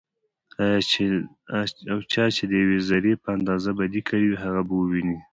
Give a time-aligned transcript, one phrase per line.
[1.91, 5.17] او چا چې ديوې ذرې په اندازه بدي کړي وي، هغه به وويني